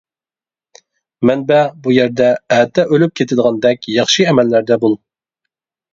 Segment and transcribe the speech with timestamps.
[1.29, 4.97] مەنبە بۇ يەردە ئەتە ئۆلۈپ كېتىدىغاندەك ياخشى ئەمەللەردە بول.